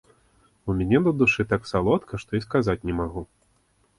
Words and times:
У 0.69 0.75
мяне 0.79 1.01
на 1.07 1.11
душы 1.19 1.43
так 1.51 1.69
салодка, 1.71 2.13
што 2.23 2.31
і 2.39 2.41
сказаць 2.47 2.81
не 2.91 2.95
магу. 3.03 3.21